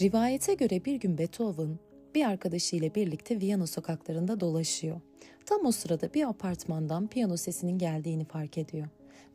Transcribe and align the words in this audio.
Rivayete 0.00 0.54
göre 0.54 0.84
bir 0.84 0.94
gün 0.94 1.18
Beethoven 1.18 1.78
bir 2.14 2.24
arkadaşıyla 2.24 2.94
birlikte 2.94 3.40
Viyana 3.40 3.66
sokaklarında 3.66 4.40
dolaşıyor. 4.40 5.00
Tam 5.46 5.66
o 5.66 5.72
sırada 5.72 6.14
bir 6.14 6.28
apartmandan 6.28 7.06
piyano 7.06 7.36
sesinin 7.36 7.78
geldiğini 7.78 8.24
fark 8.24 8.58
ediyor. 8.58 8.88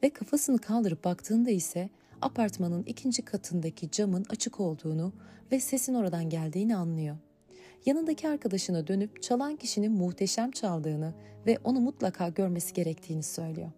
Ve 0.04 0.10
kafasını 0.10 0.60
kaldırıp 0.60 1.04
baktığında 1.04 1.52
ise 1.52 1.90
apartmanın 2.22 2.84
ikinci 2.84 3.22
katındaki 3.22 3.92
camın 3.92 4.26
açık 4.30 4.60
olduğunu 4.60 5.14
ve 5.52 5.60
sesin 5.60 5.94
oradan 5.94 6.30
geldiğini 6.30 6.76
anlıyor. 6.76 7.18
Yanındaki 7.86 8.28
arkadaşına 8.28 8.88
dönüp 8.88 9.24
çalan 9.24 9.56
kişinin 9.56 9.92
muhteşem 9.92 10.52
çaldığını 10.52 11.14
ve 11.46 11.58
onu 11.64 11.80
mutlaka 11.80 12.30
görmesi 12.30 12.74
gerektiğini 12.74 13.24
söylüyor. 13.24 13.72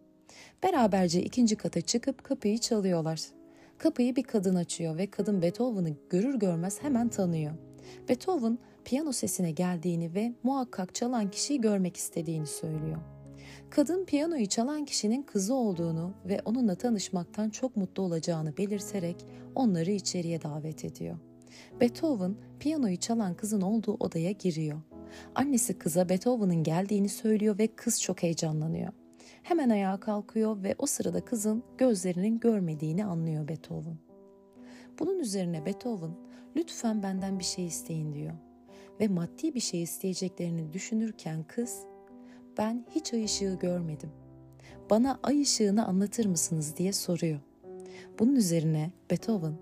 Beraberce 0.63 1.21
ikinci 1.21 1.55
kata 1.55 1.81
çıkıp 1.81 2.23
kapıyı 2.23 2.57
çalıyorlar. 2.57 3.19
Kapıyı 3.83 4.15
bir 4.15 4.23
kadın 4.23 4.55
açıyor 4.55 4.97
ve 4.97 5.07
kadın 5.07 5.41
Beethoven'ı 5.41 5.89
görür 6.09 6.39
görmez 6.39 6.83
hemen 6.83 7.09
tanıyor. 7.09 7.53
Beethoven 8.09 8.59
piyano 8.85 9.11
sesine 9.11 9.51
geldiğini 9.51 10.13
ve 10.13 10.33
muhakkak 10.43 10.95
çalan 10.95 11.31
kişiyi 11.31 11.61
görmek 11.61 11.97
istediğini 11.97 12.47
söylüyor. 12.47 12.97
Kadın 13.69 14.05
piyanoyu 14.05 14.47
çalan 14.47 14.85
kişinin 14.85 15.23
kızı 15.23 15.53
olduğunu 15.53 16.13
ve 16.25 16.41
onunla 16.45 16.75
tanışmaktan 16.75 17.49
çok 17.49 17.77
mutlu 17.77 18.03
olacağını 18.03 18.57
belirterek 18.57 19.25
onları 19.55 19.91
içeriye 19.91 20.41
davet 20.41 20.85
ediyor. 20.85 21.17
Beethoven 21.81 22.35
piyanoyu 22.59 22.97
çalan 22.97 23.35
kızın 23.35 23.61
olduğu 23.61 23.93
odaya 23.93 24.31
giriyor. 24.31 24.81
Annesi 25.35 25.77
kıza 25.77 26.09
Beethoven'ın 26.09 26.63
geldiğini 26.63 27.09
söylüyor 27.09 27.57
ve 27.57 27.67
kız 27.67 28.01
çok 28.01 28.23
heyecanlanıyor. 28.23 28.93
Hemen 29.43 29.69
ayağa 29.69 29.99
kalkıyor 29.99 30.63
ve 30.63 30.75
o 30.79 30.85
sırada 30.85 31.25
kızın 31.25 31.63
gözlerinin 31.77 32.39
görmediğini 32.39 33.05
anlıyor 33.05 33.47
Beethoven. 33.47 33.97
Bunun 34.99 35.19
üzerine 35.19 35.65
Beethoven 35.65 36.11
lütfen 36.55 37.03
benden 37.03 37.39
bir 37.39 37.43
şey 37.43 37.65
isteyin 37.65 38.13
diyor. 38.13 38.33
Ve 38.99 39.07
maddi 39.07 39.55
bir 39.55 39.59
şey 39.59 39.83
isteyeceklerini 39.83 40.73
düşünürken 40.73 41.43
kız 41.43 41.79
ben 42.57 42.85
hiç 42.89 43.13
ay 43.13 43.23
ışığı 43.23 43.57
görmedim. 43.61 44.09
Bana 44.89 45.19
ay 45.23 45.41
ışığını 45.41 45.85
anlatır 45.87 46.25
mısınız 46.25 46.77
diye 46.77 46.93
soruyor. 46.93 47.39
Bunun 48.19 48.35
üzerine 48.35 48.91
Beethoven 49.11 49.53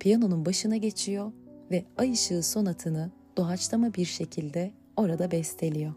piyanonun 0.00 0.46
başına 0.46 0.76
geçiyor 0.76 1.32
ve 1.70 1.84
ay 1.96 2.12
ışığı 2.12 2.42
sonatını 2.42 3.10
doğaçlama 3.36 3.94
bir 3.94 4.04
şekilde 4.04 4.72
orada 4.96 5.30
besteliyor. 5.30 5.92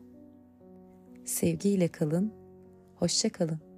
Sevgiyle 1.26 1.88
kalın, 1.88 2.39
hoşça 3.00 3.30
kalın. 3.30 3.69